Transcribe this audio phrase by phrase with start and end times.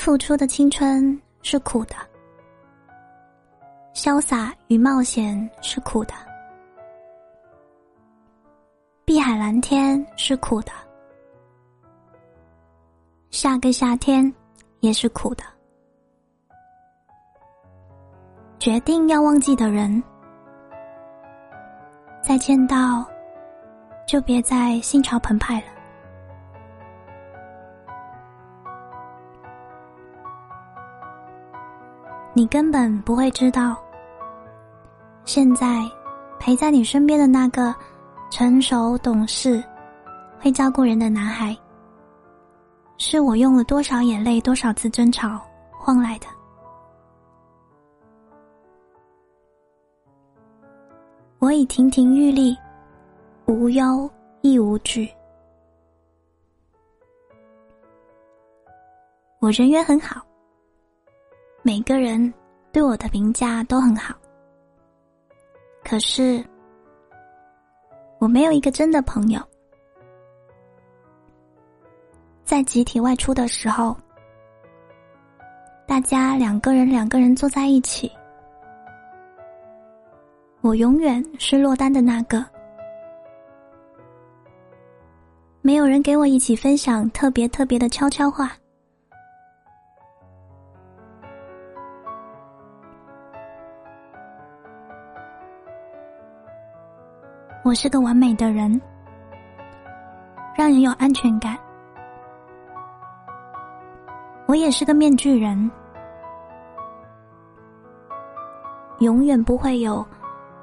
[0.00, 1.94] 付出的青春是苦的，
[3.92, 6.14] 潇洒与冒险是苦的，
[9.04, 10.72] 碧海蓝天是苦的，
[13.28, 14.32] 下个夏天
[14.80, 15.44] 也是苦的。
[18.58, 20.02] 决定要忘记的人，
[22.22, 23.06] 再见到，
[24.08, 25.79] 就别再心潮澎湃了。
[32.40, 33.76] 你根本不会知道，
[35.26, 35.86] 现在
[36.38, 37.74] 陪在你身边的那个
[38.30, 39.62] 成熟懂事、
[40.38, 41.54] 会照顾人的男孩，
[42.96, 45.38] 是我用了多少眼泪、多少次争吵
[45.70, 46.26] 换来的。
[51.40, 52.56] 我已亭亭玉立，
[53.44, 55.12] 无忧亦无惧。
[59.40, 60.22] 我人缘很好，
[61.62, 62.32] 每个人
[62.72, 64.14] 对我的评价都很好。
[65.84, 66.44] 可是，
[68.18, 69.40] 我没有一个真的朋友。
[72.44, 73.96] 在集体外出的时候，
[75.86, 78.10] 大家两个人两个人坐在一起。
[80.60, 82.44] 我永远是落单的那个，
[85.62, 88.52] 没有人给我一起分享特别特别的悄悄话。
[97.70, 98.80] 我是个完美的人，
[100.56, 101.56] 让人有安全感。
[104.48, 105.70] 我也是个面具人，
[108.98, 110.04] 永远不会有。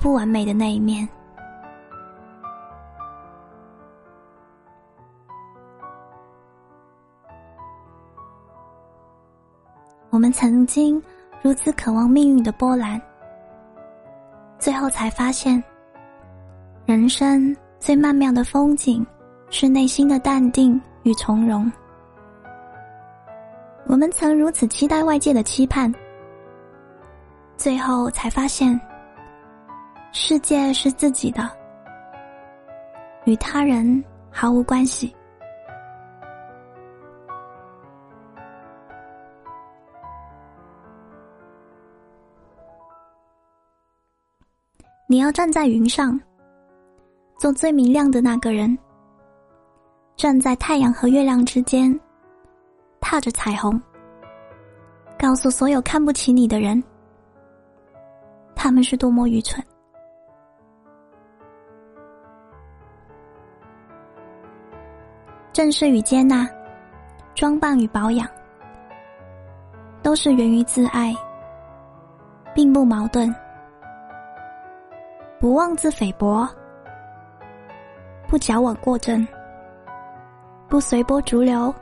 [0.00, 1.08] 不完美的那一面。
[10.10, 11.00] 我们曾经
[11.42, 13.00] 如此渴望命运的波澜，
[14.58, 15.62] 最后才发现，
[16.88, 19.06] 人生最曼妙的风景
[19.50, 21.70] 是内心的淡定与从容。
[23.84, 25.94] 我们曾如此期待外界的期盼，
[27.58, 28.80] 最后才发现。
[30.12, 31.46] 世界是自己的，
[33.26, 35.14] 与他人毫无关系。
[45.06, 46.18] 你要站在云上，
[47.38, 48.76] 做最明亮的那个人，
[50.16, 51.98] 站在太阳和月亮之间，
[53.00, 53.80] 踏着彩虹，
[55.16, 56.82] 告诉所有看不起你的人，
[58.56, 59.64] 他们是多么愚蠢。
[65.52, 66.44] 正视与接纳，
[67.36, 68.28] 装扮与保养，
[70.02, 71.14] 都是源于自爱，
[72.52, 73.32] 并不矛盾。
[75.38, 76.48] 不妄自菲薄，
[78.28, 79.26] 不矫枉过正，
[80.68, 81.74] 不随波逐流，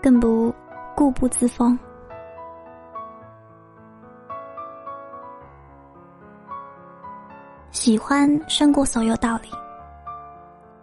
[0.00, 0.54] 更不
[0.96, 1.78] 固步自封。
[7.70, 9.50] 喜欢胜过所有道理，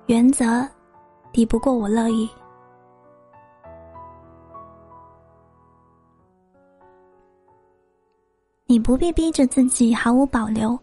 [0.06, 0.68] 原则。
[1.34, 2.28] 抵不过我乐意。
[8.66, 10.80] 你不必逼着自己毫无保留，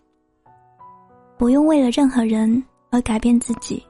[1.36, 2.62] 不用为了任何人
[2.94, 3.84] 而改变自己。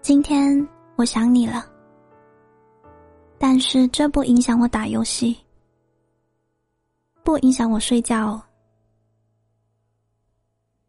[0.00, 0.66] 今天
[0.96, 1.70] 我想你了，
[3.38, 5.38] 但是这不影响我打游戏。
[7.22, 8.42] 不影响我睡觉，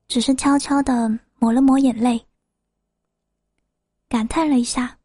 [0.08, 2.26] 只是悄悄的抹了抹眼泪，
[4.08, 4.98] 感叹了一下，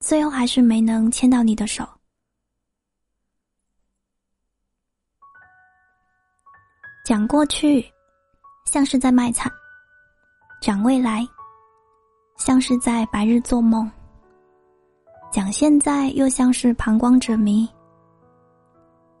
[0.00, 1.88] 最后还是没能牵到你的手。
[7.04, 7.84] 讲过去，
[8.64, 9.52] 像是在卖惨；
[10.58, 11.22] 讲未来，
[12.38, 13.86] 像是在白日做梦；
[15.30, 17.68] 讲现在，又像是旁观者迷，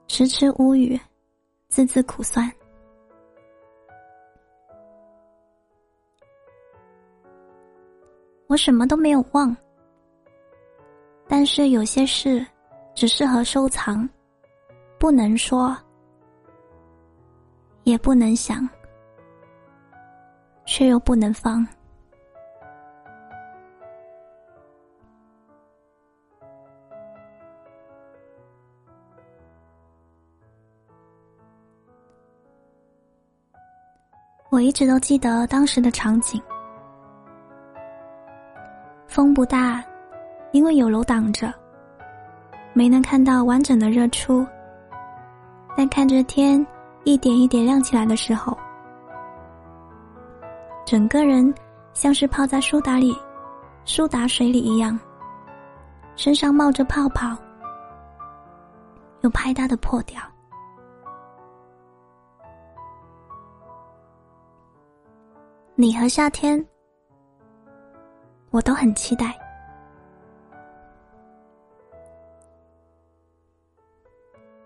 [0.08, 0.98] 迟迟无语。
[1.68, 2.50] 字字苦酸，
[8.46, 9.54] 我什么都没有忘，
[11.26, 12.46] 但是有些事
[12.94, 14.08] 只适合收藏，
[15.00, 15.76] 不能说，
[17.84, 18.68] 也不能想，
[20.64, 21.66] 却又不能放。
[34.50, 36.40] 我一直都记得当时的场景，
[39.08, 39.84] 风不大，
[40.52, 41.52] 因为有楼挡着，
[42.72, 44.46] 没能看到完整的日出。
[45.76, 46.64] 但看着天
[47.04, 48.56] 一点一点亮起来的时候，
[50.86, 51.54] 整个人
[51.92, 53.14] 像是泡在苏打里、
[53.84, 54.98] 苏打水里一样，
[56.16, 57.36] 身上冒着泡泡，
[59.20, 60.20] 又拍打的破掉。
[65.74, 66.64] 你和夏天，
[68.50, 69.38] 我都很期待。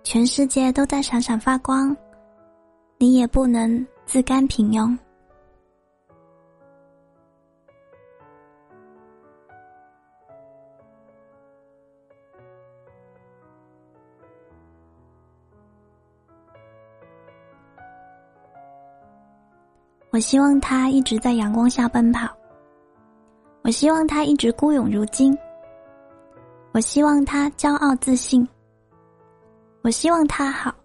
[0.04, 1.94] 全世界都在闪闪发光，
[3.00, 4.98] 你也不能自甘平庸。
[20.10, 22.28] 我希望他一直在阳光下奔跑。
[23.62, 25.38] 我希望他一直孤勇如金。
[26.72, 28.46] 我希望他骄傲自信。
[29.82, 30.77] 我希望他好。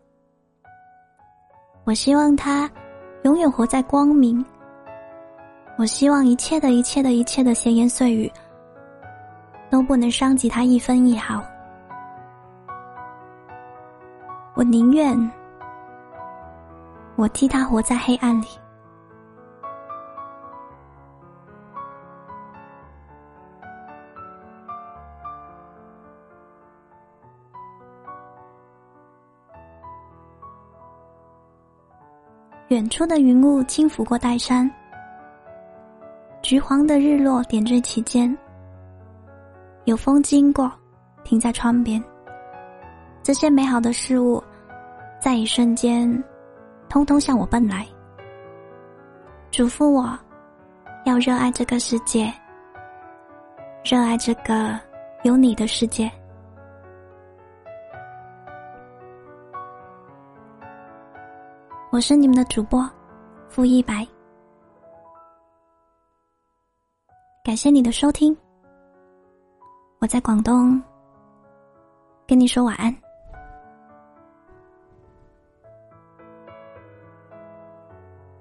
[1.85, 2.69] 我希望他
[3.23, 4.43] 永远活在光明。
[5.77, 8.31] 我希望一切的一切的一切的闲言碎语
[9.69, 11.43] 都不能伤及他一分一毫。
[14.53, 15.17] 我宁愿
[17.15, 18.62] 我替他活在黑暗里。
[32.73, 34.67] 远处的云雾轻拂过岱山，
[36.41, 38.35] 橘黄的日落点缀其间。
[39.85, 40.71] 有风经过，
[41.23, 42.03] 停在窗边。
[43.21, 44.43] 这些美好的事物，
[45.21, 46.23] 在一瞬间，
[46.89, 47.85] 通通向我奔来，
[49.51, 50.17] 嘱咐我，
[51.05, 52.33] 要热爱这个世界，
[53.83, 54.79] 热爱这个
[55.21, 56.11] 有你的世界。
[61.93, 62.89] 我是你们的主播，
[63.49, 64.03] 付一白。
[67.43, 68.35] 感谢你的收听，
[69.99, 70.81] 我在广东，
[72.25, 73.02] 跟你说晚安。